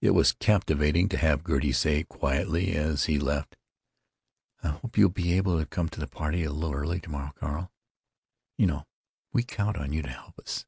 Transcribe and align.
It 0.00 0.10
was 0.16 0.32
captivating 0.32 1.08
to 1.10 1.16
have 1.18 1.46
Gertie 1.46 1.70
say, 1.70 2.02
quietly, 2.02 2.72
as 2.74 3.04
he 3.04 3.20
left: 3.20 3.56
"I 4.64 4.70
hope 4.70 4.98
you'll 4.98 5.10
be 5.10 5.32
able 5.34 5.60
to 5.60 5.64
come 5.64 5.88
to 5.90 6.00
the 6.00 6.08
party 6.08 6.42
a 6.42 6.50
little 6.50 6.74
early 6.74 6.98
to 6.98 7.08
morrow, 7.08 7.30
Carl. 7.36 7.70
You 8.58 8.66
know 8.66 8.88
we 9.32 9.44
count 9.44 9.76
on 9.76 9.92
you 9.92 10.02
to 10.02 10.08
help 10.10 10.40
us." 10.40 10.66